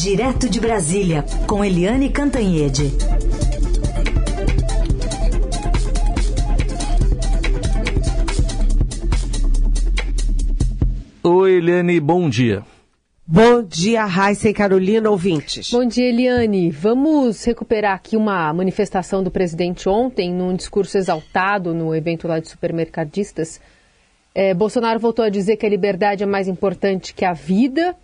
Direto 0.00 0.48
de 0.48 0.60
Brasília, 0.60 1.24
com 1.44 1.64
Eliane 1.64 2.08
Cantanhede. 2.08 2.92
Oi, 11.24 11.52
Eliane, 11.52 11.98
bom 11.98 12.30
dia. 12.30 12.62
Bom 13.26 13.60
dia, 13.60 14.04
Raíssa 14.04 14.48
e 14.48 14.54
Carolina, 14.54 15.10
ouvintes. 15.10 15.68
Bom 15.72 15.84
dia, 15.84 16.08
Eliane. 16.08 16.70
Vamos 16.70 17.42
recuperar 17.42 17.96
aqui 17.96 18.16
uma 18.16 18.52
manifestação 18.52 19.20
do 19.20 19.32
presidente 19.32 19.88
ontem, 19.88 20.32
num 20.32 20.54
discurso 20.54 20.96
exaltado 20.96 21.74
no 21.74 21.92
evento 21.92 22.28
lá 22.28 22.38
de 22.38 22.48
supermercadistas. 22.48 23.60
É, 24.32 24.54
Bolsonaro 24.54 25.00
voltou 25.00 25.24
a 25.24 25.28
dizer 25.28 25.56
que 25.56 25.66
a 25.66 25.68
liberdade 25.68 26.22
é 26.22 26.26
mais 26.26 26.46
importante 26.46 27.12
que 27.12 27.24
a 27.24 27.32
vida 27.32 27.96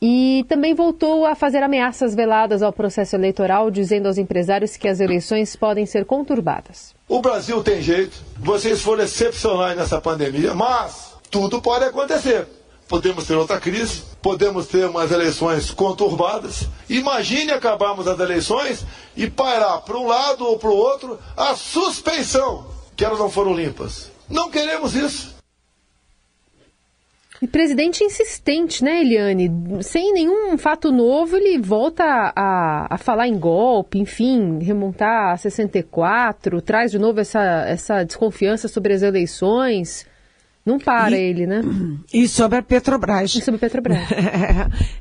e 0.00 0.44
também 0.48 0.74
voltou 0.74 1.26
a 1.26 1.34
fazer 1.34 1.62
ameaças 1.62 2.14
veladas 2.14 2.62
ao 2.62 2.72
processo 2.72 3.16
eleitoral, 3.16 3.70
dizendo 3.70 4.06
aos 4.06 4.18
empresários 4.18 4.76
que 4.76 4.88
as 4.88 5.00
eleições 5.00 5.56
podem 5.56 5.86
ser 5.86 6.04
conturbadas. 6.04 6.94
O 7.08 7.20
Brasil 7.20 7.62
tem 7.62 7.82
jeito, 7.82 8.16
vocês 8.36 8.80
foram 8.80 9.02
excepcionais 9.02 9.76
nessa 9.76 10.00
pandemia, 10.00 10.54
mas 10.54 11.14
tudo 11.30 11.60
pode 11.60 11.84
acontecer. 11.84 12.46
Podemos 12.86 13.26
ter 13.26 13.34
outra 13.34 13.60
crise, 13.60 14.02
podemos 14.22 14.66
ter 14.66 14.88
umas 14.88 15.12
eleições 15.12 15.70
conturbadas. 15.70 16.66
Imagine 16.88 17.52
acabarmos 17.52 18.06
as 18.06 18.18
eleições 18.18 18.84
e 19.14 19.28
parar 19.28 19.78
para 19.78 19.98
um 19.98 20.06
lado 20.06 20.46
ou 20.46 20.58
para 20.58 20.70
o 20.70 20.76
outro 20.76 21.18
a 21.36 21.54
suspensão, 21.54 22.66
que 22.96 23.04
elas 23.04 23.18
não 23.18 23.30
foram 23.30 23.52
limpas. 23.52 24.10
Não 24.28 24.50
queremos 24.50 24.94
isso. 24.94 25.37
E 27.40 27.46
presidente 27.46 28.02
insistente, 28.02 28.82
né, 28.82 29.00
Eliane? 29.00 29.50
Sem 29.82 30.12
nenhum 30.12 30.58
fato 30.58 30.90
novo, 30.90 31.36
ele 31.36 31.58
volta 31.58 32.32
a, 32.34 32.94
a 32.94 32.98
falar 32.98 33.28
em 33.28 33.38
golpe, 33.38 33.98
enfim, 33.98 34.58
remontar 34.60 35.34
a 35.34 35.36
64, 35.36 36.60
traz 36.60 36.90
de 36.90 36.98
novo 36.98 37.20
essa, 37.20 37.64
essa 37.68 38.04
desconfiança 38.04 38.66
sobre 38.66 38.92
as 38.92 39.02
eleições. 39.02 40.04
Não 40.66 40.78
para 40.78 41.16
e, 41.16 41.22
ele, 41.22 41.46
né? 41.46 41.62
E 42.12 42.26
sobre 42.26 42.58
a 42.58 42.62
Petrobras. 42.62 43.34
E 43.34 43.40
sobre 43.40 43.56
a 43.56 43.60
Petrobras. 43.60 43.98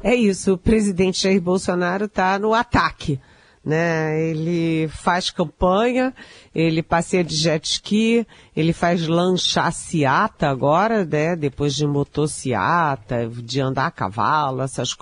é, 0.03 0.11
é 0.11 0.15
isso, 0.15 0.53
o 0.53 0.57
presidente 0.57 1.23
Jair 1.23 1.41
Bolsonaro 1.41 2.05
está 2.05 2.37
no 2.37 2.53
ataque 2.53 3.19
né? 3.67 4.29
Ele 4.29 4.87
faz 4.87 5.29
campanha, 5.29 6.13
ele 6.55 6.81
passeia 6.81 7.21
de 7.21 7.35
jet 7.35 7.65
ski, 7.65 8.25
ele 8.55 8.71
faz 8.71 9.05
lanchaciata 9.05 10.47
agora, 10.47 11.03
né? 11.03 11.35
Depois 11.35 11.75
de 11.75 11.85
motociata, 11.85 13.27
de 13.27 13.59
andar 13.59 13.87
a 13.87 13.91
cavalo, 13.91 14.61
essas 14.61 14.95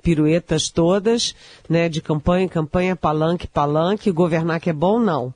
piruetas 0.00 0.68
todas, 0.68 1.34
né? 1.68 1.88
De 1.88 2.00
campanha, 2.00 2.48
campanha, 2.48 2.94
palanque, 2.94 3.48
palanque, 3.48 4.12
governar 4.12 4.60
que 4.60 4.70
é 4.70 4.72
bom, 4.72 5.00
não. 5.00 5.34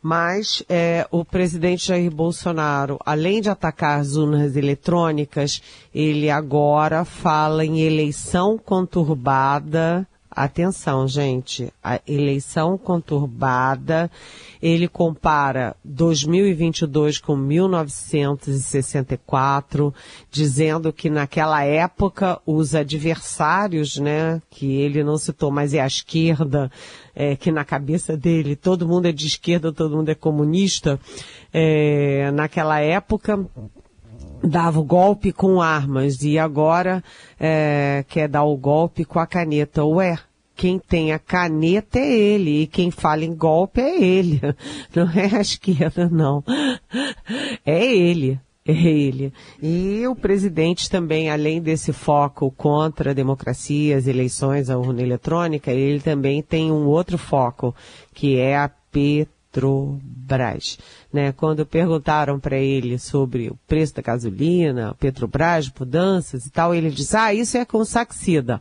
Mas 0.00 0.62
é, 0.68 1.08
o 1.10 1.24
presidente 1.24 1.88
Jair 1.88 2.12
Bolsonaro, 2.12 2.96
além 3.04 3.40
de 3.40 3.50
atacar 3.50 3.98
as 3.98 4.14
urnas 4.14 4.54
eletrônicas, 4.54 5.60
ele 5.92 6.30
agora 6.30 7.04
fala 7.04 7.66
em 7.66 7.80
eleição 7.80 8.56
conturbada 8.56 10.06
Atenção, 10.30 11.08
gente, 11.08 11.72
a 11.82 12.00
eleição 12.06 12.78
conturbada, 12.78 14.08
ele 14.62 14.86
compara 14.86 15.74
2022 15.84 17.18
com 17.18 17.34
1964, 17.34 19.92
dizendo 20.30 20.92
que 20.92 21.10
naquela 21.10 21.64
época 21.64 22.40
os 22.46 22.76
adversários, 22.76 23.96
né, 23.96 24.40
que 24.48 24.76
ele 24.76 25.02
não 25.02 25.18
citou, 25.18 25.50
mas 25.50 25.74
é 25.74 25.80
a 25.80 25.88
esquerda, 25.88 26.70
é, 27.12 27.34
que 27.34 27.50
na 27.50 27.64
cabeça 27.64 28.16
dele 28.16 28.54
todo 28.54 28.86
mundo 28.86 29.06
é 29.06 29.12
de 29.12 29.26
esquerda, 29.26 29.72
todo 29.72 29.96
mundo 29.96 30.10
é 30.10 30.14
comunista, 30.14 31.00
é, 31.52 32.30
naquela 32.30 32.78
época 32.78 33.44
dava 34.42 34.80
o 34.80 34.84
golpe 34.84 35.32
com 35.32 35.60
armas 35.60 36.22
e 36.22 36.38
agora 36.38 37.02
é, 37.38 38.04
quer 38.08 38.28
dar 38.28 38.44
o 38.44 38.56
golpe 38.56 39.04
com 39.04 39.18
a 39.18 39.26
caneta. 39.26 39.84
Ué, 39.84 40.18
quem 40.56 40.78
tem 40.78 41.12
a 41.12 41.18
caneta 41.18 41.98
é 41.98 42.12
ele 42.12 42.62
e 42.62 42.66
quem 42.66 42.90
fala 42.90 43.24
em 43.24 43.34
golpe 43.34 43.80
é 43.80 44.02
ele. 44.02 44.40
Não 44.94 45.10
é 45.10 45.36
a 45.36 45.40
esquerda, 45.40 46.08
não. 46.10 46.44
É 47.64 47.84
ele. 47.84 48.38
É 48.66 48.72
ele. 48.72 49.32
E 49.60 50.06
o 50.06 50.14
presidente 50.14 50.90
também, 50.90 51.30
além 51.30 51.62
desse 51.62 51.92
foco 51.92 52.50
contra 52.50 53.10
a 53.10 53.14
democracia, 53.14 53.96
as 53.96 54.06
eleições, 54.06 54.68
a 54.68 54.76
urna 54.76 55.00
eletrônica, 55.00 55.72
ele 55.72 56.00
também 56.00 56.42
tem 56.42 56.70
um 56.70 56.86
outro 56.86 57.16
foco, 57.16 57.74
que 58.12 58.36
é 58.36 58.58
a 58.58 58.68
PT 58.68 59.39
Petrobras. 59.50 60.78
Né? 61.12 61.32
Quando 61.32 61.66
perguntaram 61.66 62.38
para 62.38 62.56
ele 62.56 62.98
sobre 62.98 63.48
o 63.48 63.58
preço 63.66 63.94
da 63.94 64.02
gasolina, 64.02 64.94
Petrobras, 64.98 65.70
mudanças 65.78 66.46
e 66.46 66.50
tal, 66.50 66.74
ele 66.74 66.90
disse, 66.90 67.16
ah, 67.16 67.34
isso 67.34 67.56
é 67.56 67.64
com 67.64 67.84
Saxida 67.84 68.60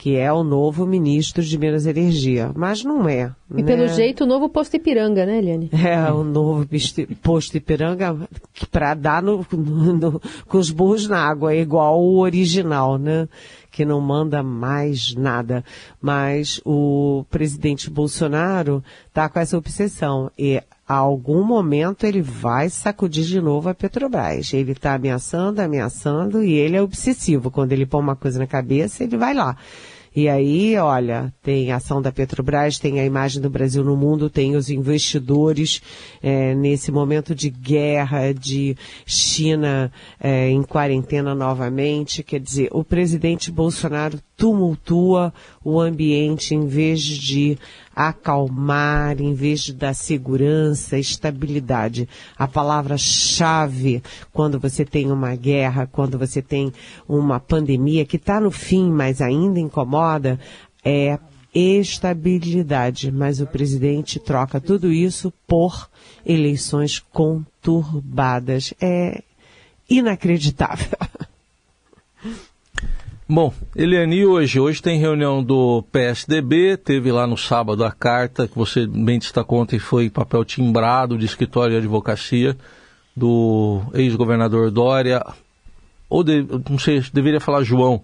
que 0.00 0.16
é 0.16 0.32
o 0.32 0.42
novo 0.42 0.86
ministro 0.86 1.42
de 1.42 1.58
Minas 1.58 1.84
e 1.84 1.90
Energia. 1.90 2.50
Mas 2.56 2.82
não 2.82 3.06
é. 3.06 3.32
E 3.54 3.62
né? 3.62 3.62
pelo 3.62 3.86
jeito, 3.86 4.24
o 4.24 4.26
novo 4.26 4.48
posto 4.48 4.74
Ipiranga, 4.74 5.26
né, 5.26 5.36
Eliane? 5.36 5.68
É, 5.74 6.10
o 6.10 6.24
novo 6.24 6.66
posto 7.20 7.58
Ipiranga 7.58 8.16
para 8.70 8.94
dar 8.94 9.22
no, 9.22 9.46
no, 9.52 9.92
no, 9.92 10.22
com 10.48 10.56
os 10.56 10.70
burros 10.70 11.06
na 11.06 11.18
água, 11.18 11.52
é 11.52 11.60
igual 11.60 12.00
o 12.00 12.18
original, 12.18 12.96
né? 12.96 13.28
Que 13.70 13.84
não 13.84 14.00
manda 14.00 14.42
mais 14.42 15.14
nada. 15.14 15.62
Mas 16.00 16.62
o 16.64 17.26
presidente 17.28 17.90
Bolsonaro 17.90 18.82
está 19.06 19.28
com 19.28 19.38
essa 19.38 19.58
obsessão. 19.58 20.30
E 20.38 20.62
a 20.90 20.96
algum 20.96 21.44
momento 21.44 22.04
ele 22.04 22.20
vai 22.20 22.68
sacudir 22.68 23.22
de 23.24 23.40
novo 23.40 23.68
a 23.68 23.74
Petrobras. 23.74 24.52
Ele 24.52 24.72
está 24.72 24.94
ameaçando, 24.94 25.60
ameaçando, 25.60 26.42
e 26.42 26.52
ele 26.52 26.76
é 26.76 26.82
obsessivo. 26.82 27.48
Quando 27.48 27.70
ele 27.70 27.86
põe 27.86 28.00
uma 28.00 28.16
coisa 28.16 28.40
na 28.40 28.46
cabeça, 28.48 29.04
ele 29.04 29.16
vai 29.16 29.32
lá. 29.32 29.56
E 30.14 30.28
aí, 30.28 30.76
olha, 30.76 31.32
tem 31.40 31.70
a 31.70 31.76
ação 31.76 32.02
da 32.02 32.10
Petrobras, 32.10 32.80
tem 32.80 32.98
a 32.98 33.04
imagem 33.04 33.40
do 33.40 33.48
Brasil 33.48 33.84
no 33.84 33.96
mundo, 33.96 34.28
tem 34.28 34.56
os 34.56 34.68
investidores 34.68 35.80
é, 36.20 36.56
nesse 36.56 36.90
momento 36.90 37.36
de 37.36 37.50
guerra, 37.50 38.32
de 38.34 38.76
China 39.06 39.92
é, 40.18 40.48
em 40.48 40.64
quarentena 40.64 41.36
novamente. 41.36 42.24
Quer 42.24 42.40
dizer, 42.40 42.68
o 42.72 42.82
presidente 42.82 43.52
Bolsonaro 43.52 44.18
tumultua 44.40 45.34
o 45.62 45.78
ambiente 45.78 46.54
em 46.54 46.66
vez 46.66 47.02
de 47.02 47.58
acalmar, 47.94 49.20
em 49.20 49.34
vez 49.34 49.60
de 49.60 49.74
dar 49.74 49.92
segurança, 49.92 50.98
estabilidade. 50.98 52.08
A 52.38 52.48
palavra-chave 52.48 54.02
quando 54.32 54.58
você 54.58 54.82
tem 54.82 55.12
uma 55.12 55.36
guerra, 55.36 55.86
quando 55.86 56.18
você 56.18 56.40
tem 56.40 56.72
uma 57.06 57.38
pandemia 57.38 58.06
que 58.06 58.16
está 58.16 58.40
no 58.40 58.50
fim, 58.50 58.90
mas 58.90 59.20
ainda 59.20 59.60
incomoda, 59.60 60.40
é 60.82 61.18
estabilidade. 61.54 63.12
Mas 63.12 63.42
o 63.42 63.46
presidente 63.46 64.18
troca 64.18 64.58
tudo 64.58 64.90
isso 64.90 65.30
por 65.46 65.90
eleições 66.24 66.98
conturbadas. 66.98 68.72
É 68.80 69.22
inacreditável. 69.86 70.96
Bom, 73.32 73.54
Eliane, 73.76 74.26
hoje? 74.26 74.58
Hoje 74.58 74.82
tem 74.82 74.98
reunião 74.98 75.40
do 75.40 75.84
PSDB, 75.92 76.76
teve 76.76 77.12
lá 77.12 77.28
no 77.28 77.38
sábado 77.38 77.84
a 77.84 77.92
carta, 77.92 78.48
que 78.48 78.58
você 78.58 78.88
bem 78.88 79.20
destacou 79.20 79.60
ontem, 79.60 79.78
foi 79.78 80.10
papel 80.10 80.44
timbrado 80.44 81.16
de 81.16 81.26
escritório 81.26 81.74
de 81.74 81.78
advocacia 81.78 82.56
do 83.16 83.82
ex-governador 83.94 84.72
Dória, 84.72 85.24
ou 86.08 86.24
de, 86.24 86.44
não 86.68 86.76
sei, 86.76 87.04
deveria 87.12 87.38
falar 87.38 87.62
João. 87.62 88.02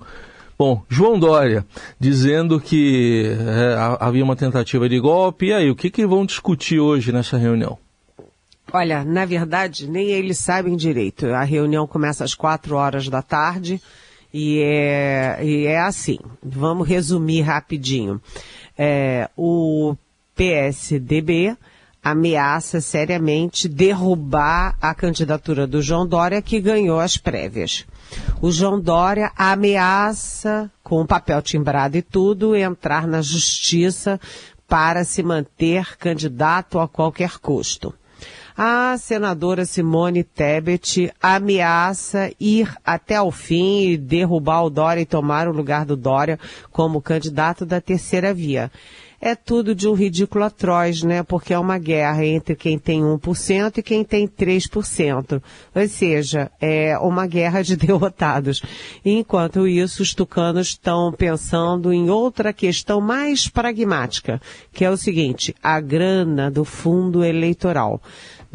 Bom, 0.56 0.84
João 0.88 1.18
Dória, 1.18 1.66
dizendo 1.98 2.60
que 2.60 3.24
é, 3.26 3.76
havia 3.98 4.22
uma 4.22 4.36
tentativa 4.36 4.88
de 4.88 5.00
golpe. 5.00 5.46
E 5.46 5.52
aí, 5.52 5.68
o 5.68 5.74
que, 5.74 5.90
que 5.90 6.06
vão 6.06 6.24
discutir 6.24 6.78
hoje 6.78 7.10
nessa 7.10 7.36
reunião? 7.36 7.76
Olha, 8.72 9.04
na 9.04 9.24
verdade, 9.24 9.90
nem 9.90 10.06
eles 10.06 10.38
sabem 10.38 10.76
direito. 10.76 11.26
A 11.26 11.42
reunião 11.42 11.84
começa 11.84 12.22
às 12.22 12.32
quatro 12.32 12.76
horas 12.76 13.08
da 13.08 13.22
tarde. 13.22 13.82
E 14.32 14.60
é, 14.62 15.38
e 15.42 15.66
é 15.66 15.80
assim, 15.80 16.18
vamos 16.42 16.86
resumir 16.86 17.42
rapidinho. 17.42 18.20
É, 18.76 19.30
o 19.36 19.96
PSDB 20.34 21.56
ameaça 22.02 22.80
seriamente 22.80 23.68
derrubar 23.68 24.76
a 24.80 24.94
candidatura 24.94 25.66
do 25.66 25.82
João 25.82 26.06
Dória, 26.06 26.40
que 26.40 26.60
ganhou 26.60 27.00
as 27.00 27.16
prévias. 27.16 27.84
O 28.40 28.52
João 28.52 28.80
Dória 28.80 29.32
ameaça, 29.36 30.70
com 30.84 31.00
o 31.00 31.06
papel 31.06 31.42
timbrado 31.42 31.96
e 31.96 32.02
tudo, 32.02 32.54
entrar 32.54 33.08
na 33.08 33.20
justiça 33.20 34.20
para 34.68 35.02
se 35.02 35.22
manter 35.22 35.96
candidato 35.96 36.78
a 36.78 36.86
qualquer 36.86 37.38
custo. 37.38 37.92
A 38.56 38.96
senadora 38.96 39.66
Simone 39.66 40.24
Tebet 40.24 41.12
ameaça 41.22 42.32
ir 42.40 42.74
até 42.84 43.20
o 43.20 43.30
fim 43.30 43.90
e 43.90 43.96
derrubar 43.98 44.62
o 44.62 44.70
Dória 44.70 45.02
e 45.02 45.06
tomar 45.06 45.46
o 45.46 45.52
lugar 45.52 45.84
do 45.84 45.96
Dória 45.96 46.38
como 46.72 47.02
candidato 47.02 47.66
da 47.66 47.80
terceira 47.80 48.32
via 48.32 48.70
é 49.20 49.34
tudo 49.34 49.74
de 49.74 49.88
um 49.88 49.94
ridículo 49.94 50.44
atroz, 50.44 51.02
né? 51.02 51.22
Porque 51.22 51.52
é 51.52 51.58
uma 51.58 51.78
guerra 51.78 52.24
entre 52.24 52.54
quem 52.54 52.78
tem 52.78 53.02
1% 53.02 53.78
e 53.78 53.82
quem 53.82 54.04
tem 54.04 54.28
3%. 54.28 55.42
Ou 55.74 55.88
seja, 55.88 56.50
é 56.60 56.98
uma 56.98 57.26
guerra 57.26 57.62
de 57.62 57.76
derrotados. 57.76 58.62
enquanto 59.04 59.66
isso, 59.66 60.02
os 60.02 60.14
tucanos 60.14 60.68
estão 60.68 61.12
pensando 61.12 61.92
em 61.92 62.10
outra 62.10 62.52
questão 62.52 63.00
mais 63.00 63.48
pragmática, 63.48 64.40
que 64.72 64.84
é 64.84 64.90
o 64.90 64.96
seguinte, 64.96 65.54
a 65.62 65.80
grana 65.80 66.50
do 66.50 66.64
fundo 66.64 67.24
eleitoral. 67.24 68.00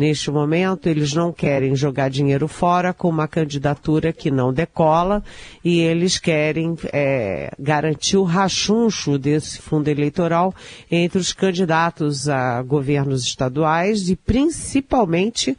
Neste 0.01 0.31
momento, 0.31 0.89
eles 0.89 1.13
não 1.13 1.31
querem 1.31 1.75
jogar 1.75 2.09
dinheiro 2.09 2.47
fora 2.47 2.91
com 2.91 3.07
uma 3.07 3.27
candidatura 3.27 4.11
que 4.11 4.31
não 4.31 4.51
decola 4.51 5.23
e 5.63 5.79
eles 5.79 6.17
querem 6.17 6.75
é, 6.91 7.51
garantir 7.59 8.17
o 8.17 8.23
rachuncho 8.23 9.19
desse 9.19 9.61
fundo 9.61 9.89
eleitoral 9.89 10.55
entre 10.89 11.19
os 11.19 11.33
candidatos 11.33 12.27
a 12.27 12.63
governos 12.63 13.21
estaduais 13.21 14.09
e 14.09 14.15
principalmente 14.15 15.55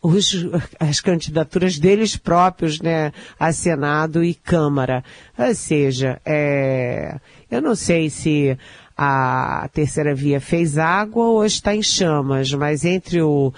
os, 0.00 0.42
as 0.80 0.98
candidaturas 0.98 1.78
deles 1.78 2.16
próprios, 2.16 2.80
né, 2.80 3.12
a 3.38 3.52
Senado 3.52 4.24
e 4.24 4.32
Câmara. 4.32 5.04
Ou 5.38 5.54
seja, 5.54 6.18
é, 6.24 7.20
eu 7.50 7.60
não 7.60 7.74
sei 7.74 8.08
se 8.08 8.56
a 8.96 9.68
terceira 9.72 10.14
via 10.14 10.40
fez 10.40 10.78
água 10.78 11.24
ou 11.24 11.44
está 11.44 11.74
em 11.74 11.82
chamas, 11.82 12.52
mas 12.52 12.84
entre 12.84 13.20
o, 13.22 13.52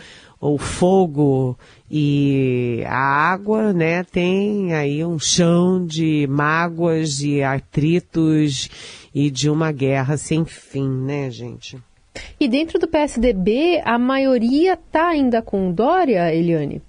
o 0.46 0.58
fogo 0.58 1.56
e 1.91 2.82
a 2.87 2.99
água, 3.32 3.73
né, 3.73 4.05
tem 4.05 4.75
aí 4.75 5.02
um 5.02 5.19
chão 5.19 5.85
de 5.85 6.26
mágoas 6.29 7.23
e 7.23 7.43
atritos 7.43 8.69
e 9.14 9.31
de 9.31 9.49
uma 9.49 9.73
guerra 9.73 10.19
sem 10.19 10.44
fim, 10.44 10.87
né, 10.87 11.31
gente? 11.31 11.79
E 12.38 12.46
dentro 12.46 12.79
do 12.79 12.87
PSDB, 12.87 13.81
a 13.85 13.99
maioria 13.99 14.75
está 14.75 15.08
ainda 15.08 15.41
com 15.41 15.73
Dória, 15.73 16.32
Eliane? 16.35 16.82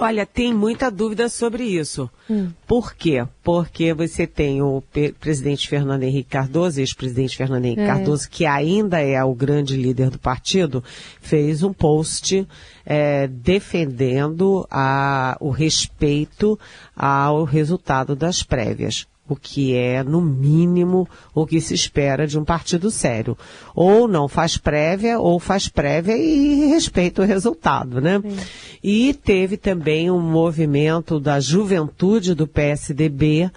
Olha, 0.00 0.24
tem 0.24 0.54
muita 0.54 0.90
dúvida 0.90 1.28
sobre 1.28 1.64
isso. 1.64 2.08
Hum. 2.30 2.50
Por 2.66 2.94
quê? 2.94 3.26
Porque 3.42 3.92
você 3.92 4.26
tem 4.26 4.62
o 4.62 4.82
presidente 5.18 5.68
Fernando 5.68 6.04
Henrique 6.04 6.30
Cardoso, 6.30 6.80
ex-presidente 6.80 7.36
Fernando 7.36 7.64
Henrique 7.64 7.82
é. 7.82 7.86
Cardoso, 7.86 8.28
que 8.30 8.46
ainda 8.46 9.00
é 9.00 9.22
o 9.24 9.34
grande 9.34 9.76
líder 9.76 10.10
do 10.10 10.18
partido, 10.18 10.84
fez 11.20 11.62
um 11.62 11.72
post 11.72 12.46
é, 12.86 13.26
defendendo 13.26 14.66
a, 14.70 15.36
o 15.40 15.50
respeito 15.50 16.58
ao 16.96 17.44
resultado 17.44 18.14
das 18.14 18.42
prévias 18.42 19.06
o 19.28 19.36
que 19.36 19.74
é, 19.74 20.02
no 20.02 20.20
mínimo, 20.20 21.08
o 21.34 21.46
que 21.46 21.60
se 21.60 21.74
espera 21.74 22.26
de 22.26 22.38
um 22.38 22.44
partido 22.44 22.90
sério. 22.90 23.36
Ou 23.74 24.08
não 24.08 24.26
faz 24.26 24.56
prévia, 24.56 25.18
ou 25.18 25.38
faz 25.38 25.68
prévia 25.68 26.16
e 26.16 26.66
respeita 26.66 27.22
o 27.22 27.26
resultado, 27.26 28.00
né? 28.00 28.20
Sim. 28.22 28.36
E 28.82 29.14
teve 29.14 29.56
também 29.56 30.10
um 30.10 30.20
movimento 30.20 31.20
da 31.20 31.40
juventude 31.40 32.34
do 32.34 32.46
PSDB, 32.46 33.50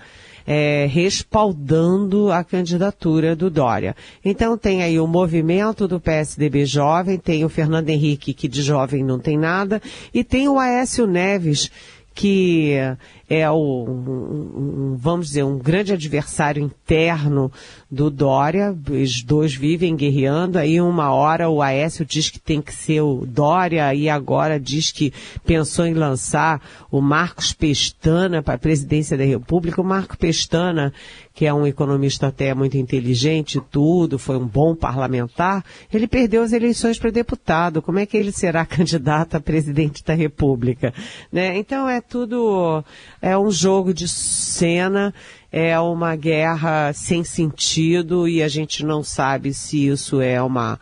é, 0.45 0.87
respaldando 0.89 2.31
a 2.31 2.43
candidatura 2.43 3.35
do 3.35 3.49
Dória. 3.49 3.95
Então 4.25 4.57
tem 4.57 4.83
aí 4.83 4.99
o 4.99 5.07
movimento 5.07 5.87
do 5.87 5.99
PSDB 5.99 6.65
jovem, 6.65 7.17
tem 7.17 7.45
o 7.45 7.49
Fernando 7.49 7.89
Henrique, 7.89 8.33
que 8.33 8.47
de 8.47 8.61
jovem 8.61 9.03
não 9.03 9.19
tem 9.19 9.37
nada, 9.37 9.81
e 10.13 10.23
tem 10.23 10.49
o 10.49 10.59
Aécio 10.59 11.05
Neves, 11.05 11.71
que 12.13 12.75
é 13.33 13.49
o, 13.49 13.55
um, 13.55 14.91
um, 14.91 14.95
vamos 14.97 15.27
dizer, 15.27 15.43
um 15.43 15.57
grande 15.57 15.93
adversário 15.93 16.61
interno 16.61 17.49
do 17.89 18.09
Dória. 18.09 18.75
Os 18.89 19.23
dois 19.23 19.55
vivem 19.55 19.95
guerreando. 19.95 20.59
Aí 20.59 20.81
uma 20.81 21.13
hora 21.13 21.49
o 21.49 21.61
Aécio 21.61 22.05
diz 22.05 22.29
que 22.29 22.41
tem 22.41 22.61
que 22.61 22.73
ser 22.73 22.99
o 22.99 23.25
Dória 23.25 23.95
e 23.95 24.09
agora 24.09 24.59
diz 24.59 24.91
que 24.91 25.13
pensou 25.45 25.85
em 25.85 25.93
lançar 25.93 26.61
o 26.91 26.99
Marcos 26.99 27.53
Pestana 27.53 28.43
para 28.43 28.55
a 28.55 28.57
presidência 28.57 29.17
da 29.17 29.23
República. 29.23 29.79
O 29.79 29.85
Marco 29.85 30.17
Pestana, 30.17 30.91
que 31.33 31.45
é 31.45 31.53
um 31.53 31.65
economista 31.65 32.27
até 32.27 32.53
muito 32.53 32.75
inteligente 32.75 33.61
tudo, 33.71 34.19
foi 34.19 34.35
um 34.35 34.45
bom 34.45 34.75
parlamentar, 34.75 35.63
ele 35.93 36.05
perdeu 36.05 36.43
as 36.43 36.51
eleições 36.51 36.99
para 36.99 37.09
deputado. 37.09 37.81
Como 37.81 37.97
é 37.97 38.05
que 38.05 38.17
ele 38.17 38.33
será 38.33 38.65
candidato 38.67 39.35
a 39.35 39.39
presidente 39.39 40.03
da 40.03 40.13
República? 40.13 40.93
Né? 41.31 41.57
Então 41.57 41.87
é 41.87 42.01
tudo 42.01 42.83
é 43.21 43.37
um 43.37 43.51
jogo 43.51 43.93
de 43.93 44.07
cena, 44.07 45.13
é 45.51 45.79
uma 45.79 46.15
guerra 46.15 46.91
sem 46.93 47.23
sentido 47.23 48.27
e 48.27 48.41
a 48.41 48.47
gente 48.47 48.83
não 48.83 49.03
sabe 49.03 49.53
se 49.53 49.87
isso 49.87 50.19
é 50.19 50.41
uma 50.41 50.79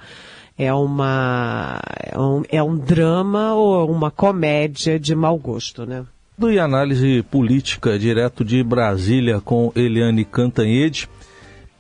é 0.58 0.74
uma 0.74 1.80
é 2.02 2.20
um, 2.20 2.44
é 2.50 2.64
um 2.64 2.78
drama 2.78 3.54
ou 3.54 3.92
uma 3.92 4.12
comédia 4.12 5.00
de 5.00 5.16
mau 5.16 5.38
gosto, 5.38 5.86
né? 5.86 6.06
E 6.42 6.58
análise 6.58 7.22
política 7.24 8.00
direto 8.00 8.46
de 8.46 8.64
Brasília 8.64 9.42
com 9.42 9.72
Eliane 9.76 10.24
Cantanhede. 10.24 11.10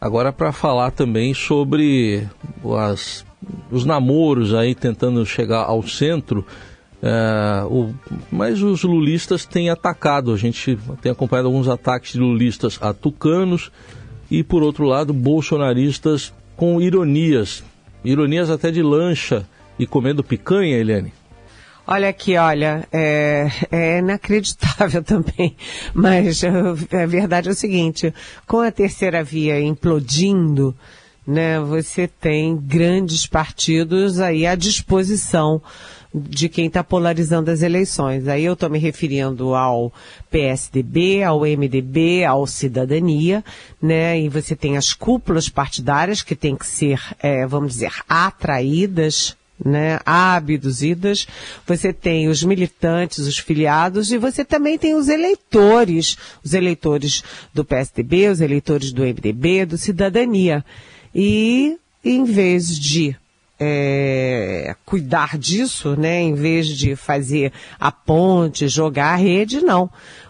Agora 0.01 0.33
para 0.33 0.51
falar 0.51 0.91
também 0.91 1.33
sobre 1.33 2.27
as, 2.77 3.25
os 3.71 3.85
namoros 3.85 4.53
aí 4.53 4.75
tentando 4.75 5.25
chegar 5.25 5.63
ao 5.63 5.83
centro 5.83 6.45
é, 7.01 7.63
o, 7.66 7.94
mas 8.31 8.62
os 8.62 8.84
lulistas 8.84 9.46
têm 9.46 9.69
atacado, 9.69 10.34
a 10.34 10.38
gente 10.38 10.78
tem 11.01 11.12
acompanhado 11.12 11.48
alguns 11.48 11.68
ataques 11.68 12.13
de 12.13 12.19
lulistas 12.19 12.78
a 12.81 12.94
tucanos 12.94 13.72
e, 14.30 14.44
por 14.44 14.62
outro 14.63 14.86
lado, 14.86 15.13
bolsonaristas 15.13 16.34
com 16.57 16.81
ironias, 16.81 17.63
ironias 18.04 18.50
até 18.50 18.69
de 18.69 18.84
lancha 18.84 19.48
e 19.78 19.88
comendo 19.88 20.24
picanha, 20.24 20.78
Eliane. 20.78 21.13
Olha 21.88 22.10
aqui, 22.10 22.38
olha, 22.38 22.88
é, 22.92 23.50
é, 23.72 23.98
inacreditável 24.00 25.01
também, 25.01 25.56
mas 25.94 26.44
a 26.44 27.06
verdade 27.07 27.48
é 27.48 27.51
o 27.51 27.56
seguinte, 27.56 28.13
com 28.46 28.60
a 28.60 28.72
terceira 28.72 29.24
via 29.24 29.60
implodindo, 29.60 30.75
né, 31.25 31.60
você 31.60 32.07
tem 32.07 32.57
grandes 32.57 33.25
partidos 33.25 34.19
aí 34.19 34.46
à 34.46 34.54
disposição 34.54 35.62
de 36.13 36.50
quem 36.50 36.65
está 36.67 36.83
polarizando 36.83 37.51
as 37.51 37.61
eleições. 37.61 38.27
Aí 38.27 38.44
eu 38.44 38.53
estou 38.53 38.69
me 38.69 38.79
referindo 38.79 39.53
ao 39.53 39.94
PSDB, 40.29 41.23
ao 41.23 41.41
MDB, 41.41 42.23
ao 42.23 42.47
Cidadania, 42.47 43.44
né? 43.81 44.19
E 44.19 44.27
você 44.27 44.56
tem 44.56 44.75
as 44.75 44.94
cúpulas 44.94 45.50
partidárias 45.50 46.22
que 46.22 46.36
têm 46.36 46.55
que 46.55 46.65
ser, 46.65 47.00
é, 47.19 47.45
vamos 47.45 47.74
dizer, 47.74 47.91
atraídas 48.07 49.38
né, 49.63 50.00
abduzidas, 50.05 51.27
você 51.67 51.91
tem 51.91 52.29
os 52.29 52.43
militantes, 52.43 53.19
os 53.27 53.38
filiados, 53.38 54.12
e 54.12 54.17
você 54.17 54.45
também 54.45 54.77
tem 54.77 54.95
os 54.95 55.10
eleitores, 55.10 56.17
os 56.43 56.53
eleitores 56.53 57.24
do 57.53 57.65
PSDB, 57.65 58.29
os 58.29 58.39
eleitores 58.39 58.91
do 58.91 59.03
MDB, 59.03 59.65
do 59.65 59.77
Cidadania. 59.77 60.63
E, 61.13 61.77
em 62.03 62.24
vez 62.24 62.79
de 62.79 63.15
é, 63.60 64.75
cuidar 64.86 65.38
disso, 65.38 65.96
né, 65.96 66.22
em 66.22 66.34
vez 66.34 66.68
de 66.68 66.96
fazer 66.96 67.51
a 67.80 67.92
ponte, 67.92 68.68
jogar 68.68 69.13
a 69.13 69.18
rede, 69.18 69.62
não. 69.62 69.89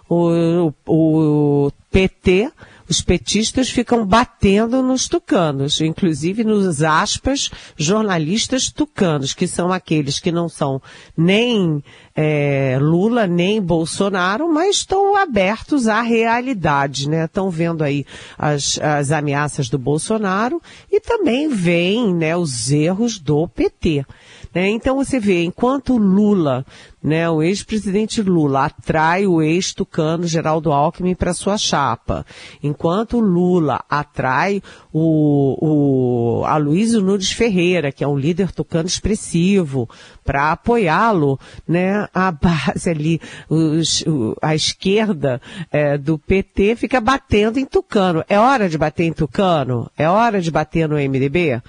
O, 0.10 0.74
o, 0.88 1.72
PT 1.92 2.52
os 2.90 3.02
petistas 3.02 3.70
ficam 3.70 4.06
batendo 4.06 4.82
nos 4.82 5.08
tucanos, 5.08 5.80
inclusive 5.80 6.44
nos 6.44 6.82
aspas 6.82 7.52
jornalistas 7.78 8.72
tucanos, 8.72 9.34
que 9.34 9.48
são 9.48 9.72
aqueles 9.72 10.20
que 10.20 10.32
não 10.32 10.50
são 10.50 10.82
nem 11.16 11.84
é, 12.16 12.78
Lula 12.82 13.28
nem 13.28 13.62
Bolsonaro, 13.62 14.52
mas 14.52 14.78
estão 14.78 15.16
abertos 15.16 15.88
à 15.88 16.02
realidade, 16.02 17.08
né? 17.08 17.26
Estão 17.26 17.50
vendo 17.50 17.84
aí 17.84 18.06
as, 18.38 18.80
as 18.80 19.12
ameaças 19.12 19.70
do 19.70 19.78
Bolsonaro 19.78 20.62
e 20.92 21.00
também 21.00 21.48
veem 21.48 22.14
né, 22.14 22.36
os 22.36 22.72
erros 22.72 23.20
do 23.20 23.48
PT. 23.48 24.06
Né? 24.54 24.70
Então 24.70 24.96
você 24.96 25.20
vê, 25.20 25.44
enquanto 25.44 25.96
Lula, 25.98 26.66
né, 27.04 27.30
o 27.30 27.42
ex-presidente 27.44 28.22
Lula 28.22 28.66
atrai 28.66 29.28
o 29.28 29.42
ex-tucano 29.42 30.26
Geraldo 30.26 30.72
Alckmin 30.72 31.14
para 31.14 31.36
sua 31.36 31.58
chapa, 31.58 32.26
enquanto 32.62 33.20
Lula 33.20 33.84
atrai 33.88 34.62
o, 34.92 36.42
o 36.42 36.46
Aloysio 36.46 37.02
Nunes 37.02 37.32
Ferreira, 37.32 37.92
que 37.92 38.04
é 38.04 38.08
um 38.08 38.18
líder 38.18 38.52
tucano 38.52 38.88
expressivo, 38.88 39.88
para 40.26 40.52
apoiá-lo, 40.52 41.40
né, 41.68 42.08
a 42.14 42.32
base 42.32 42.90
ali, 42.90 43.22
os, 43.48 44.04
a 44.42 44.56
esquerda 44.56 45.40
é, 45.72 45.96
do 45.96 46.18
PT 46.18 46.76
fica 46.76 47.00
batendo 47.00 47.60
em 47.60 47.66
tucano. 47.66 48.24
É 48.28 48.40
hora 48.40 48.68
de 48.68 48.78
bater 48.78 49.06
em 49.06 49.14
tucano? 49.14 49.90
É 49.96 50.10
hora 50.10 50.42
de 50.42 50.50
bater 50.50 50.90
no 50.90 50.96
MDB? 50.96 51.62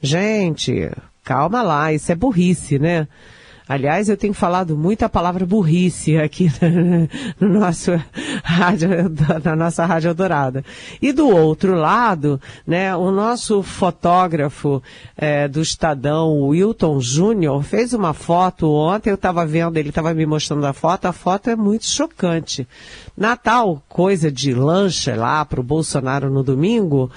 Gente, 0.00 0.90
calma 1.28 1.60
lá, 1.60 1.92
isso 1.92 2.10
é 2.10 2.14
burrice, 2.14 2.78
né? 2.78 3.06
Aliás, 3.68 4.08
eu 4.08 4.16
tenho 4.16 4.32
falado 4.32 4.78
muita 4.78 5.10
palavra 5.10 5.44
burrice 5.44 6.16
aqui 6.16 6.50
no 7.38 7.48
nosso 7.48 7.92
rádio, 8.42 8.88
na 9.44 9.54
nossa 9.54 9.84
Rádio 9.84 10.14
Dourada. 10.14 10.64
E 11.02 11.12
do 11.12 11.28
outro 11.28 11.74
lado, 11.74 12.40
né, 12.66 12.96
o 12.96 13.10
nosso 13.10 13.62
fotógrafo 13.62 14.82
é, 15.14 15.46
do 15.46 15.60
Estadão, 15.60 16.40
Wilton 16.48 16.98
Júnior, 16.98 17.62
fez 17.62 17.92
uma 17.92 18.14
foto 18.14 18.72
ontem, 18.72 19.10
eu 19.10 19.16
estava 19.16 19.44
vendo, 19.44 19.76
ele 19.76 19.90
estava 19.90 20.14
me 20.14 20.24
mostrando 20.24 20.64
a 20.64 20.72
foto, 20.72 21.04
a 21.04 21.12
foto 21.12 21.50
é 21.50 21.56
muito 21.56 21.84
chocante. 21.84 22.66
Natal, 23.14 23.82
coisa 23.86 24.32
de 24.32 24.54
lancha 24.54 25.14
lá 25.14 25.44
para 25.44 25.60
o 25.60 25.64
Bolsonaro 25.64 26.30
no 26.30 26.42
domingo, 26.42 27.10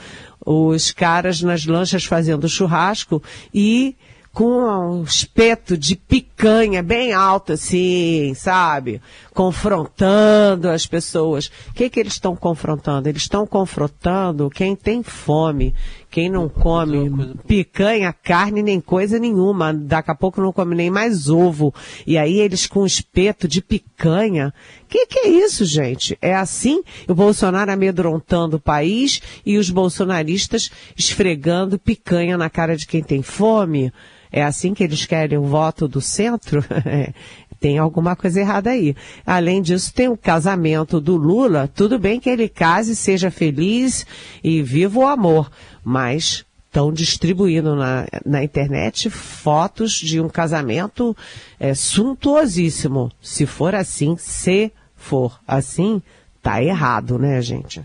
os 0.46 0.92
caras 0.92 1.42
nas 1.42 1.66
lanchas 1.66 2.04
fazendo 2.04 2.50
churrasco 2.50 3.24
e 3.54 3.96
com 4.34 5.00
um 5.00 5.04
espeto 5.04 5.78
de 5.78 5.96
picanha 5.96 6.82
bem 6.82 7.12
alto 7.12 7.54
assim, 7.54 8.34
sabe? 8.34 9.02
Confrontando 9.34 10.70
as 10.70 10.86
pessoas. 10.86 11.52
O 11.70 11.74
que, 11.74 11.90
que 11.90 12.00
eles 12.00 12.14
estão 12.14 12.36
confrontando? 12.36 13.10
Eles 13.10 13.24
estão 13.24 13.46
confrontando 13.46 14.50
quem 14.50 14.76
tem 14.76 15.04
fome, 15.04 15.76
quem 16.12 16.30
não 16.30 16.50
come 16.50 17.10
picanha, 17.48 18.12
carne, 18.12 18.62
nem 18.62 18.82
coisa 18.82 19.18
nenhuma. 19.18 19.74
Daqui 19.74 20.12
a 20.12 20.16
pouco 20.16 20.42
não 20.42 20.52
come 20.52 20.76
nem 20.76 20.92
mais 20.92 21.30
ovo. 21.30 21.74
E 22.06 22.18
aí 22.18 22.38
eles 22.38 22.68
com 22.68 22.86
espeto 22.86 23.48
de 23.48 23.62
picanha. 23.62 24.54
Que 24.90 25.08
que 25.08 25.20
é 25.20 25.30
isso, 25.30 25.64
gente? 25.64 26.18
É 26.22 26.36
assim? 26.36 26.84
O 27.08 27.16
Bolsonaro 27.16 27.72
amedrontando 27.72 28.58
o 28.58 28.62
país 28.62 29.22
e 29.46 29.58
os 29.58 29.70
bolsonaristas 29.70 30.70
esfregando 30.98 31.80
picanha 31.80 32.38
na 32.38 32.50
cara 32.50 32.76
de 32.76 32.86
quem 32.86 33.02
tem 33.02 33.22
fome? 33.22 33.92
É 34.30 34.44
assim 34.44 34.74
que 34.74 34.84
eles 34.84 35.06
querem 35.06 35.38
o 35.38 35.44
voto 35.44 35.88
do 35.88 36.02
centro? 36.02 36.64
tem 37.62 37.78
alguma 37.78 38.16
coisa 38.16 38.42
errada 38.42 38.72
aí. 38.72 38.96
Além 39.24 39.62
disso, 39.62 39.94
tem 39.94 40.10
o 40.10 40.18
casamento 40.18 41.00
do 41.00 41.16
Lula. 41.16 41.70
Tudo 41.74 42.00
bem 42.00 42.20
que 42.20 42.28
ele 42.28 42.50
case, 42.50 42.96
seja 42.96 43.30
feliz 43.30 44.06
e 44.44 44.64
viva 44.64 45.00
o 45.00 45.08
amor, 45.08 45.50
mas 45.84 46.44
estão 46.66 46.92
distribuindo 46.92 47.76
na, 47.76 48.08
na 48.26 48.44
internet 48.44 49.12
fotos 49.12 49.92
de 49.92 50.20
um 50.20 50.28
casamento 50.28 51.16
é, 51.60 51.76
suntuosíssimo. 51.76 53.12
Se 53.22 53.46
for 53.46 53.76
assim, 53.76 54.18
se 54.18 54.72
for 54.96 55.40
assim, 55.48 56.02
tá 56.42 56.64
errado, 56.64 57.20
né, 57.20 57.40
gente? 57.44 57.82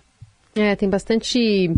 É, 0.55 0.75
tem 0.75 0.89
bastante 0.89 1.71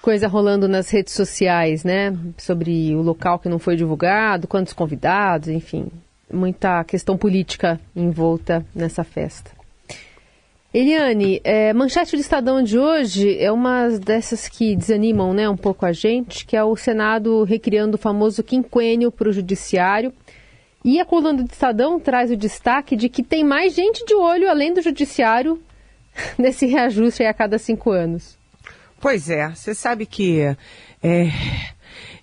coisa 0.00 0.26
rolando 0.26 0.66
nas 0.66 0.90
redes 0.90 1.14
sociais, 1.14 1.84
né? 1.84 2.18
Sobre 2.36 2.96
o 2.96 3.00
local 3.00 3.38
que 3.38 3.48
não 3.48 3.60
foi 3.60 3.76
divulgado, 3.76 4.48
quantos 4.48 4.72
convidados, 4.72 5.48
enfim, 5.48 5.86
muita 6.32 6.82
questão 6.84 7.16
política 7.16 7.80
envolta 7.94 8.64
nessa 8.74 9.04
festa. 9.04 9.50
Eliane, 10.74 11.38
é, 11.44 11.70
manchete 11.74 12.16
do 12.16 12.20
Estadão 12.20 12.62
de 12.62 12.78
hoje 12.78 13.38
é 13.38 13.52
uma 13.52 13.90
dessas 13.90 14.48
que 14.48 14.74
desanimam 14.74 15.34
né, 15.34 15.46
um 15.46 15.56
pouco 15.56 15.84
a 15.84 15.92
gente, 15.92 16.46
que 16.46 16.56
é 16.56 16.64
o 16.64 16.74
Senado 16.74 17.44
recriando 17.44 17.96
o 17.96 18.00
famoso 18.00 18.42
quinquênio 18.42 19.12
para 19.12 19.28
o 19.28 19.32
Judiciário. 19.32 20.14
E 20.82 20.98
a 20.98 21.04
coluna 21.04 21.42
do 21.42 21.52
Estadão 21.52 22.00
traz 22.00 22.30
o 22.30 22.36
destaque 22.36 22.96
de 22.96 23.10
que 23.10 23.22
tem 23.22 23.44
mais 23.44 23.74
gente 23.74 24.02
de 24.06 24.14
olho, 24.14 24.48
além 24.48 24.72
do 24.72 24.80
Judiciário, 24.80 25.62
nesse 26.38 26.64
reajuste 26.64 27.22
a 27.22 27.34
cada 27.34 27.58
cinco 27.58 27.90
anos. 27.90 28.38
Pois 28.98 29.28
é, 29.28 29.50
você 29.50 29.74
sabe 29.74 30.06
que 30.06 30.40
é, 30.40 30.56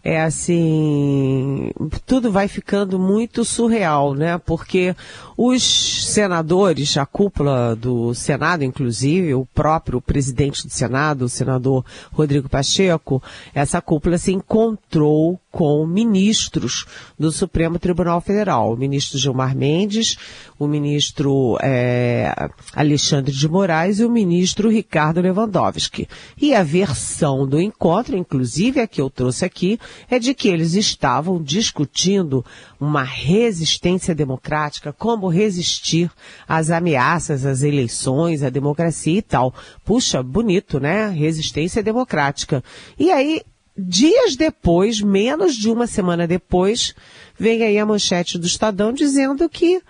é 0.04 0.22
assim, 0.22 1.72
tudo 2.06 2.32
vai 2.32 2.48
ficando 2.48 2.98
muito 2.98 3.44
surreal, 3.44 4.14
né? 4.14 4.38
Porque 4.38 4.96
os 5.38 5.64
senadores, 6.06 6.98
a 6.98 7.06
cúpula 7.06 7.76
do 7.76 8.14
Senado, 8.14 8.64
inclusive, 8.64 9.34
o 9.34 9.46
próprio 9.46 10.00
presidente 10.00 10.66
do 10.66 10.74
Senado, 10.74 11.24
o 11.24 11.30
senador 11.30 11.86
Rodrigo 12.12 12.48
Pacheco, 12.48 13.22
essa 13.54 13.82
cúpula 13.82 14.18
se 14.18 14.32
encontrou 14.32 15.40
com 15.52 15.86
ministros 15.86 16.86
do 17.18 17.32
Supremo 17.32 17.80
Tribunal 17.80 18.22
Federal, 18.22 18.74
o 18.74 18.78
ministro 18.78 19.18
Gilmar 19.18 19.56
Mendes, 19.56 20.18
o 20.60 20.68
ministro 20.68 21.58
é, 21.62 22.34
Alexandre 22.74 23.34
de 23.34 23.48
Moraes 23.48 24.00
e 24.00 24.06
o 24.06 24.12
ministro 24.12 24.70
Ricardo 24.70 25.22
Lewandowski. 25.22 26.08
E 26.40 26.54
a 26.54 26.64
versão 26.64 27.48
do 27.48 27.60
encontro, 27.60 28.16
inclusive 28.16 28.80
a 28.80 28.88
que 28.88 29.02
eu 29.02 29.10
trouxe 29.10 29.44
aqui, 29.44 29.80
é 30.10 30.20
de 30.20 30.34
que 30.34 30.48
eles 30.48 30.74
estavam 30.74 31.42
discutindo 31.42 32.46
uma 32.80 33.04
resistência 33.04 34.14
democrática, 34.14 34.94
como 34.94 35.28
resistir 35.28 36.12
às 36.48 36.70
ameaças, 36.70 37.46
às 37.46 37.62
eleições, 37.62 38.44
à 38.44 38.50
democracia 38.50 39.18
e 39.18 39.22
tal. 39.22 39.54
Puxa, 39.84 40.22
bonito, 40.24 40.80
né? 40.80 41.10
Resistência 41.10 41.84
democrática. 41.84 42.64
E 42.98 43.12
aí 43.12 43.42
Dias 43.82 44.36
depois, 44.36 45.00
menos 45.00 45.56
de 45.56 45.70
uma 45.70 45.88
semana 45.88 46.28
depois, 46.28 46.94
vem 47.38 47.64
aí 47.64 47.78
a 47.78 47.86
manchete 47.86 48.38
do 48.38 48.46
Estadão 48.46 48.92
dizendo 48.92 49.48
que, 49.48 49.82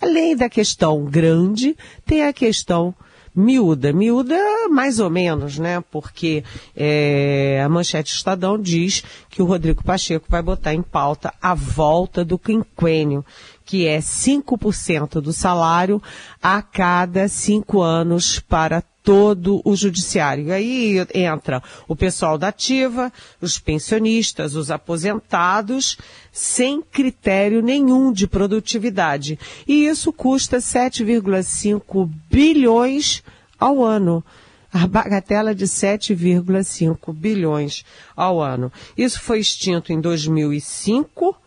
além 0.00 0.36
da 0.36 0.48
questão 0.48 1.04
grande, 1.06 1.76
tem 2.06 2.22
a 2.22 2.32
questão 2.32 2.94
miúda. 3.34 3.92
Miúda 3.92 4.36
mais 4.68 4.98
ou 4.98 5.10
menos, 5.10 5.58
né? 5.58 5.82
Porque 5.90 6.44
é, 6.76 7.62
a 7.64 7.68
manchete 7.68 8.14
Estadão 8.14 8.58
diz 8.58 9.02
que 9.28 9.42
o 9.42 9.46
Rodrigo 9.46 9.82
Pacheco 9.82 10.26
vai 10.28 10.42
botar 10.42 10.74
em 10.74 10.82
pauta 10.82 11.32
a 11.40 11.54
volta 11.54 12.24
do 12.24 12.38
quinquênio, 12.38 13.24
que 13.72 13.86
é 13.86 14.00
5% 14.00 15.18
do 15.22 15.32
salário 15.32 16.02
a 16.42 16.60
cada 16.60 17.26
cinco 17.26 17.80
anos 17.80 18.38
para 18.38 18.82
todo 19.02 19.62
o 19.64 19.74
judiciário. 19.74 20.48
E 20.48 20.52
aí 20.52 21.06
entra 21.14 21.62
o 21.88 21.96
pessoal 21.96 22.36
da 22.36 22.48
ativa, 22.48 23.10
os 23.40 23.58
pensionistas, 23.58 24.56
os 24.56 24.70
aposentados, 24.70 25.96
sem 26.30 26.82
critério 26.82 27.62
nenhum 27.62 28.12
de 28.12 28.26
produtividade. 28.26 29.38
E 29.66 29.86
isso 29.86 30.12
custa 30.12 30.58
7,5 30.58 32.10
bilhões 32.30 33.22
ao 33.58 33.82
ano. 33.82 34.22
A 34.70 34.86
bagatela 34.86 35.54
de 35.54 35.64
7,5 35.64 37.10
bilhões 37.14 37.86
ao 38.14 38.38
ano. 38.38 38.70
Isso 38.98 39.18
foi 39.22 39.38
extinto 39.38 39.94
em 39.94 39.98
2005 39.98 41.38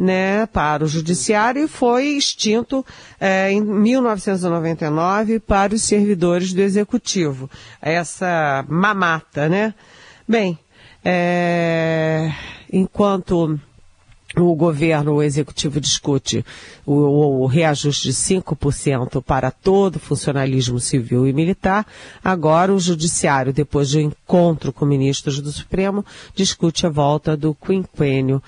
né, 0.00 0.46
para 0.46 0.82
o 0.82 0.88
judiciário 0.88 1.62
e 1.62 1.68
foi 1.68 2.06
extinto 2.06 2.84
é, 3.20 3.52
em 3.52 3.60
1999 3.60 5.38
para 5.40 5.74
os 5.74 5.82
servidores 5.82 6.54
do 6.54 6.62
executivo. 6.62 7.50
Essa 7.82 8.64
mamata, 8.66 9.46
né? 9.46 9.74
Bem, 10.26 10.58
é, 11.04 12.32
enquanto 12.72 13.60
o 14.38 14.54
governo, 14.54 15.16
o 15.16 15.22
executivo 15.22 15.78
discute 15.78 16.46
o, 16.86 17.42
o, 17.42 17.46
reajuste 17.46 18.08
de 18.08 18.14
5% 18.14 19.22
para 19.22 19.50
todo 19.50 19.98
funcionalismo 19.98 20.80
civil 20.80 21.26
e 21.26 21.32
militar, 21.32 21.86
agora 22.24 22.72
o 22.72 22.80
judiciário, 22.80 23.52
depois 23.52 23.90
de 23.90 23.98
um 23.98 24.02
encontro 24.02 24.72
com 24.72 24.86
ministros 24.86 25.40
do 25.40 25.52
Supremo, 25.52 26.06
discute 26.34 26.86
a 26.86 26.90
volta 26.90 27.36
do 27.36 27.54
quinquênio 27.54 28.42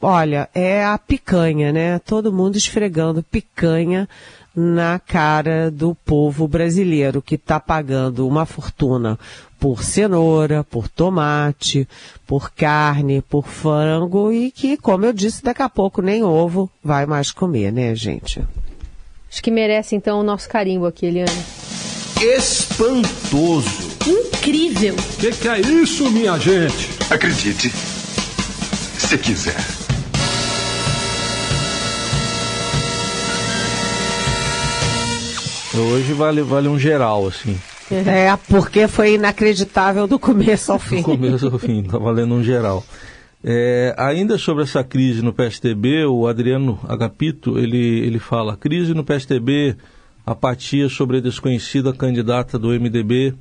Olha, 0.00 0.48
é 0.54 0.84
a 0.84 0.98
picanha, 0.98 1.72
né? 1.72 1.98
Todo 1.98 2.32
mundo 2.32 2.56
esfregando 2.56 3.22
picanha 3.22 4.08
na 4.54 4.98
cara 4.98 5.70
do 5.70 5.94
povo 5.94 6.48
brasileiro 6.48 7.20
que 7.20 7.34
está 7.34 7.60
pagando 7.60 8.26
uma 8.26 8.46
fortuna 8.46 9.18
por 9.58 9.82
cenoura, 9.82 10.64
por 10.64 10.88
tomate, 10.88 11.88
por 12.26 12.50
carne, 12.52 13.22
por 13.22 13.46
frango 13.46 14.32
e 14.32 14.50
que, 14.50 14.76
como 14.76 15.04
eu 15.04 15.12
disse, 15.12 15.42
daqui 15.42 15.62
a 15.62 15.68
pouco 15.68 16.00
nem 16.00 16.22
ovo 16.22 16.70
vai 16.82 17.04
mais 17.04 17.30
comer, 17.30 17.72
né, 17.72 17.94
gente? 17.94 18.42
Acho 19.30 19.42
que 19.42 19.50
merece 19.50 19.94
então 19.94 20.20
o 20.20 20.22
nosso 20.22 20.48
carimbo 20.48 20.86
aqui, 20.86 21.06
Eliane. 21.06 21.44
Espantoso. 22.20 23.96
Incrível. 24.06 24.94
O 24.94 25.16
que, 25.18 25.32
que 25.32 25.48
é 25.48 25.60
isso, 25.60 26.10
minha 26.10 26.38
gente? 26.38 26.90
Acredite, 27.10 27.70
se 27.70 29.18
quiser. 29.18 29.85
Hoje 35.78 36.12
vale, 36.14 36.42
vale 36.42 36.68
um 36.68 36.78
geral, 36.78 37.26
assim. 37.26 37.58
É, 37.90 38.36
porque 38.48 38.88
foi 38.88 39.14
inacreditável 39.14 40.06
do 40.06 40.18
começo 40.18 40.72
ao 40.72 40.78
fim. 40.78 40.96
Do 40.96 41.02
começo 41.02 41.46
ao 41.46 41.58
fim, 41.58 41.82
tá 41.82 41.98
valendo 41.98 42.34
um 42.34 42.42
geral. 42.42 42.82
É, 43.44 43.94
ainda 43.98 44.38
sobre 44.38 44.64
essa 44.64 44.82
crise 44.82 45.22
no 45.22 45.32
PSTB, 45.32 46.06
o 46.06 46.26
Adriano 46.26 46.80
Agapito, 46.88 47.58
ele, 47.58 48.00
ele 48.00 48.18
fala, 48.18 48.56
crise 48.56 48.94
no 48.94 49.04
PSTB, 49.04 49.76
apatia 50.24 50.88
sobre 50.88 51.18
a 51.18 51.20
desconhecida 51.20 51.92
candidata 51.92 52.58
do 52.58 52.68
MDB, 52.68 53.34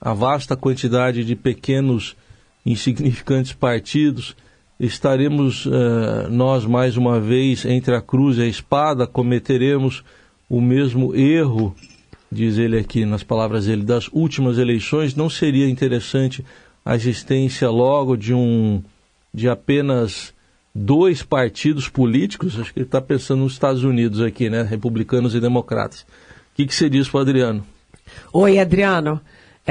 a 0.00 0.14
vasta 0.14 0.56
quantidade 0.56 1.24
de 1.24 1.36
pequenos 1.36 2.16
insignificantes 2.64 3.52
partidos, 3.52 4.34
estaremos 4.78 5.66
uh, 5.66 6.30
nós 6.30 6.64
mais 6.64 6.96
uma 6.96 7.20
vez 7.20 7.66
entre 7.66 7.94
a 7.94 8.00
cruz 8.00 8.38
e 8.38 8.42
a 8.42 8.46
espada, 8.46 9.06
cometeremos 9.06 10.02
o 10.50 10.60
mesmo 10.60 11.14
erro, 11.14 11.72
diz 12.30 12.58
ele 12.58 12.76
aqui 12.76 13.04
nas 13.04 13.22
palavras 13.22 13.66
dele, 13.66 13.84
das 13.84 14.08
últimas 14.12 14.58
eleições. 14.58 15.14
Não 15.14 15.30
seria 15.30 15.68
interessante 15.68 16.44
a 16.84 16.96
existência 16.96 17.70
logo 17.70 18.16
de 18.16 18.34
um 18.34 18.82
de 19.32 19.48
apenas 19.48 20.34
dois 20.74 21.22
partidos 21.22 21.88
políticos? 21.88 22.58
Acho 22.58 22.72
que 22.72 22.80
ele 22.80 22.86
está 22.86 23.00
pensando 23.00 23.44
nos 23.44 23.52
Estados 23.52 23.84
Unidos 23.84 24.20
aqui, 24.20 24.50
né? 24.50 24.62
Republicanos 24.62 25.36
e 25.36 25.40
democratas. 25.40 26.00
O 26.00 26.56
que, 26.56 26.66
que 26.66 26.74
você 26.74 26.90
diz 26.90 27.08
para 27.08 27.20
Adriano? 27.20 27.64
Oi, 28.32 28.58
Adriano. 28.58 29.20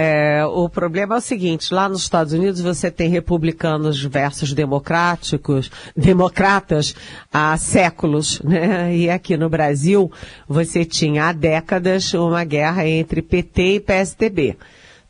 É, 0.02 0.46
o 0.46 0.70
problema 0.70 1.16
é 1.16 1.18
o 1.18 1.22
seguinte, 1.22 1.74
lá 1.74 1.90
nos 1.90 2.04
Estados 2.04 2.32
Unidos 2.32 2.62
você 2.62 2.90
tem 2.90 3.10
republicanos 3.10 4.02
versus 4.02 4.54
democráticos, 4.54 5.70
democratas 5.94 6.96
há 7.34 7.58
séculos, 7.58 8.40
né? 8.48 8.96
E 8.96 9.10
aqui 9.10 9.36
no 9.36 9.50
Brasil 9.50 10.10
você 10.48 10.86
tinha 10.86 11.26
há 11.26 11.34
décadas 11.34 12.14
uma 12.14 12.46
guerra 12.46 12.88
entre 12.88 13.22
PT 13.22 13.76
e 13.76 13.80
PSDB. 13.82 14.58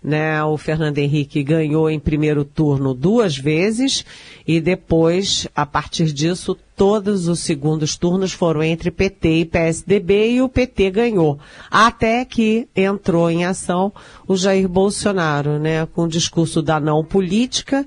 Né, 0.02 0.42
o 0.46 0.58
Fernando 0.58 0.98
Henrique 0.98 1.44
ganhou 1.44 1.90
em 1.90 2.00
primeiro 2.00 2.46
turno 2.46 2.94
duas 2.94 3.38
vezes 3.38 4.06
e 4.48 4.62
depois, 4.62 5.46
a 5.54 5.66
partir 5.66 6.14
disso, 6.14 6.58
todos 6.74 7.28
os 7.28 7.42
segundos 7.42 7.98
turnos 7.98 8.32
foram 8.32 8.64
entre 8.64 8.92
PT 8.92 9.30
e 9.40 9.46
PSDB 9.46 10.32
e 10.32 10.42
o 10.42 10.48
PT 10.48 10.92
ganhou. 10.92 11.38
Até 11.70 12.24
que 12.24 12.70
entrou 12.74 13.30
em 13.30 13.44
ação 13.44 13.92
o 14.26 14.38
Jair 14.38 14.70
Bolsonaro, 14.70 15.60
né, 15.60 15.86
com 15.88 16.04
o 16.04 16.08
discurso 16.08 16.62
da 16.62 16.80
não 16.80 17.04
política, 17.04 17.86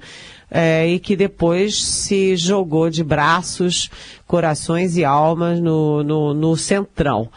é, 0.51 0.87
e 0.87 0.99
que 0.99 1.17
depois 1.17 1.83
se 1.83 2.37
jogou 2.37 2.91
de 2.91 3.03
braços, 3.03 3.89
corações 4.27 4.99
e 4.99 5.05
almas 5.05 5.59
no, 5.59 6.03
no, 6.03 6.35
no 6.35 6.57
centrão. 6.59 7.31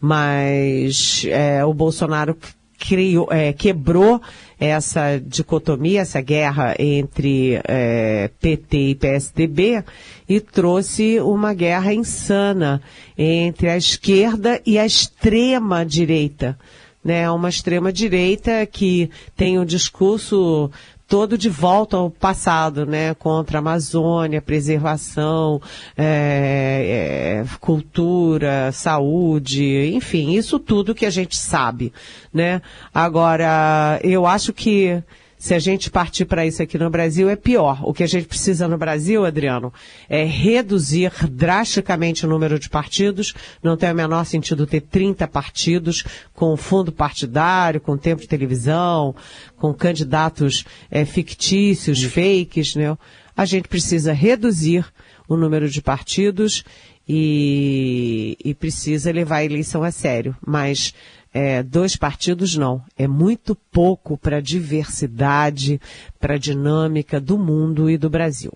Mas 0.00 1.26
é, 1.28 1.62
o 1.62 1.74
Bolsonaro 1.74 2.34
criou, 2.82 3.28
é, 3.30 3.52
quebrou 3.52 4.20
essa 4.58 5.18
dicotomia, 5.18 6.00
essa 6.00 6.20
guerra 6.20 6.74
entre 6.78 7.60
é, 7.64 8.28
PT 8.40 8.76
e 8.78 8.94
PSDB 8.96 9.84
e 10.28 10.40
trouxe 10.40 11.20
uma 11.20 11.54
guerra 11.54 11.94
insana 11.94 12.82
entre 13.16 13.70
a 13.70 13.76
esquerda 13.76 14.60
e 14.66 14.78
a 14.78 14.84
extrema 14.84 15.86
direita. 15.86 16.58
Né, 17.04 17.28
uma 17.28 17.48
extrema 17.48 17.92
direita 17.92 18.64
que 18.64 19.10
tem 19.36 19.58
um 19.58 19.64
discurso 19.64 20.70
todo 21.12 21.36
de 21.36 21.50
volta 21.50 21.98
ao 21.98 22.08
passado, 22.08 22.86
né? 22.86 23.12
Contra 23.12 23.58
a 23.58 23.60
Amazônia, 23.60 24.40
preservação, 24.40 25.60
é, 25.94 27.44
é, 27.44 27.56
cultura, 27.60 28.72
saúde, 28.72 29.92
enfim, 29.94 30.32
isso 30.32 30.58
tudo 30.58 30.94
que 30.94 31.04
a 31.04 31.10
gente 31.10 31.36
sabe, 31.36 31.92
né? 32.32 32.62
Agora, 32.94 34.00
eu 34.02 34.24
acho 34.24 34.54
que 34.54 35.02
se 35.42 35.54
a 35.54 35.58
gente 35.58 35.90
partir 35.90 36.24
para 36.24 36.46
isso 36.46 36.62
aqui 36.62 36.78
no 36.78 36.88
Brasil, 36.88 37.28
é 37.28 37.34
pior. 37.34 37.80
O 37.82 37.92
que 37.92 38.04
a 38.04 38.06
gente 38.06 38.28
precisa 38.28 38.68
no 38.68 38.78
Brasil, 38.78 39.24
Adriano, 39.24 39.74
é 40.08 40.22
reduzir 40.22 41.10
drasticamente 41.28 42.24
o 42.24 42.28
número 42.28 42.60
de 42.60 42.70
partidos. 42.70 43.34
Não 43.60 43.76
tem 43.76 43.90
o 43.90 43.94
menor 43.94 44.24
sentido 44.24 44.68
ter 44.68 44.82
30 44.82 45.26
partidos 45.26 46.04
com 46.32 46.56
fundo 46.56 46.92
partidário, 46.92 47.80
com 47.80 47.98
tempo 47.98 48.22
de 48.22 48.28
televisão, 48.28 49.16
com 49.56 49.74
candidatos 49.74 50.64
é, 50.88 51.04
fictícios, 51.04 52.04
fakes, 52.04 52.76
né? 52.76 52.96
A 53.36 53.44
gente 53.44 53.66
precisa 53.66 54.12
reduzir 54.12 54.86
o 55.26 55.36
número 55.36 55.68
de 55.68 55.82
partidos 55.82 56.62
e, 57.08 58.38
e 58.44 58.54
precisa 58.54 59.10
levar 59.10 59.38
a 59.38 59.44
eleição 59.44 59.82
a 59.82 59.90
sério. 59.90 60.36
Mas 60.46 60.94
é, 61.32 61.62
dois 61.62 61.96
partidos 61.96 62.56
não. 62.56 62.82
É 62.96 63.08
muito 63.08 63.54
pouco 63.70 64.16
para 64.18 64.36
a 64.36 64.40
diversidade, 64.40 65.80
para 66.20 66.34
a 66.34 66.38
dinâmica 66.38 67.20
do 67.20 67.38
mundo 67.38 67.88
e 67.88 67.96
do 67.96 68.10
Brasil. 68.10 68.52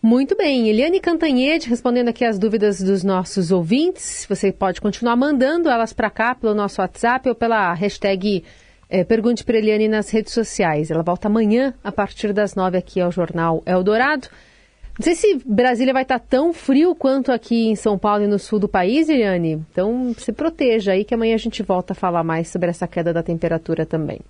Muito 0.00 0.36
bem, 0.36 0.68
Eliane 0.68 1.00
Cantanhede 1.00 1.68
respondendo 1.68 2.08
aqui 2.08 2.24
as 2.24 2.38
dúvidas 2.38 2.80
dos 2.80 3.02
nossos 3.02 3.50
ouvintes. 3.50 4.24
Você 4.28 4.52
pode 4.52 4.80
continuar 4.80 5.16
mandando 5.16 5.68
elas 5.68 5.92
para 5.92 6.08
cá 6.08 6.36
pelo 6.36 6.54
nosso 6.54 6.80
WhatsApp 6.80 7.28
ou 7.28 7.34
pela 7.34 7.74
hashtag 7.74 8.44
é, 8.88 9.02
Pergunte 9.02 9.42
para 9.44 9.58
Eliane 9.58 9.88
nas 9.88 10.08
redes 10.10 10.32
sociais. 10.32 10.90
Ela 10.90 11.02
volta 11.02 11.26
amanhã 11.26 11.74
a 11.82 11.90
partir 11.90 12.32
das 12.32 12.54
nove 12.54 12.78
aqui 12.78 13.00
ao 13.00 13.10
Jornal 13.10 13.60
Eldorado. 13.66 14.28
Não 14.98 15.04
sei 15.04 15.14
se 15.14 15.40
Brasília 15.46 15.92
vai 15.92 16.02
estar 16.02 16.18
tão 16.18 16.52
frio 16.52 16.92
quanto 16.92 17.30
aqui 17.30 17.68
em 17.68 17.76
São 17.76 17.96
Paulo 17.96 18.24
e 18.24 18.26
no 18.26 18.38
sul 18.38 18.58
do 18.58 18.68
país, 18.68 19.08
Iriane. 19.08 19.64
Então 19.70 20.12
se 20.18 20.32
proteja 20.32 20.92
aí 20.92 21.04
que 21.04 21.14
amanhã 21.14 21.36
a 21.36 21.38
gente 21.38 21.62
volta 21.62 21.92
a 21.92 21.96
falar 21.96 22.24
mais 22.24 22.48
sobre 22.48 22.68
essa 22.68 22.88
queda 22.88 23.12
da 23.12 23.22
temperatura 23.22 23.86
também. 23.86 24.20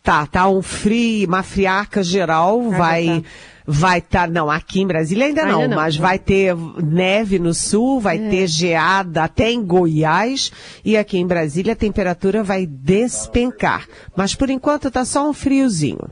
Tá, 0.00 0.26
tá 0.26 0.48
um 0.48 0.62
frio, 0.62 1.28
uma 1.28 1.42
friaca 1.42 2.02
geral, 2.02 2.60
ah, 2.72 2.76
vai 2.76 3.06
tá. 3.06 3.28
vai 3.64 3.98
estar, 3.98 4.26
tá, 4.26 4.32
não, 4.32 4.50
aqui 4.50 4.80
em 4.80 4.86
Brasília 4.86 5.26
ainda, 5.26 5.42
ainda 5.42 5.52
não, 5.52 5.68
não, 5.68 5.76
mas 5.76 5.96
vai 5.96 6.18
ter 6.18 6.56
neve 6.82 7.38
no 7.38 7.54
sul, 7.54 8.00
vai 8.00 8.16
é. 8.16 8.28
ter 8.28 8.46
geada 8.48 9.24
até 9.24 9.50
em 9.50 9.64
Goiás 9.64 10.50
e 10.84 10.96
aqui 10.96 11.18
em 11.18 11.26
Brasília 11.26 11.72
a 11.72 11.76
temperatura 11.76 12.42
vai 12.42 12.66
despencar. 12.66 13.86
Mas 14.16 14.34
por 14.34 14.50
enquanto 14.50 14.90
tá 14.90 15.04
só 15.04 15.28
um 15.28 15.32
friozinho. 15.32 16.10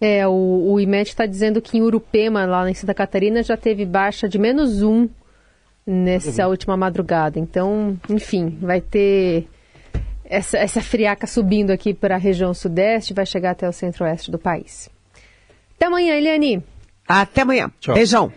É, 0.00 0.26
o, 0.26 0.72
o 0.72 0.80
IMET 0.80 1.08
está 1.08 1.24
dizendo 1.24 1.60
que 1.62 1.78
em 1.78 1.82
Urupema, 1.82 2.44
lá 2.44 2.68
em 2.68 2.74
Santa 2.74 2.92
Catarina, 2.92 3.42
já 3.42 3.56
teve 3.56 3.84
baixa 3.84 4.28
de 4.28 4.38
menos 4.38 4.82
um 4.82 5.08
nessa 5.86 6.44
uhum. 6.44 6.50
última 6.50 6.76
madrugada. 6.76 7.38
Então, 7.38 7.98
enfim, 8.10 8.58
vai 8.60 8.80
ter 8.80 9.48
essa, 10.24 10.58
essa 10.58 10.80
friaca 10.80 11.26
subindo 11.26 11.70
aqui 11.70 11.94
para 11.94 12.16
a 12.16 12.18
região 12.18 12.52
sudeste, 12.52 13.14
vai 13.14 13.24
chegar 13.24 13.52
até 13.52 13.68
o 13.68 13.72
centro-oeste 13.72 14.30
do 14.30 14.38
país. 14.38 14.90
Até 15.76 15.86
amanhã, 15.86 16.14
Eliane. 16.14 16.62
Até 17.06 17.42
amanhã. 17.42 17.70
Tchau. 17.80 17.94
Beijão. 17.94 18.32